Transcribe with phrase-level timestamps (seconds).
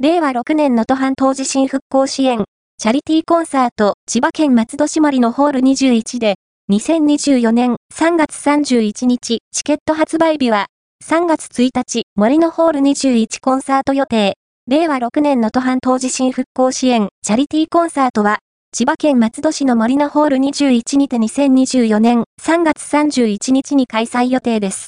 [0.00, 2.44] 令和6年の都半島地震復興支援、
[2.80, 6.36] チャリティーコンサート、千葉県松戸市森のホール21で、
[6.70, 10.66] 2024年3月31日、チケット発売日は、
[11.04, 14.34] 3月1日、森のホール21コンサート予定。
[14.68, 18.38] 令和6年の都半島地震復興支援、チャリティーコンサートは、
[18.70, 24.86] 千葉県松戸市の森のホール21にて2024年3月31日に開催予定です。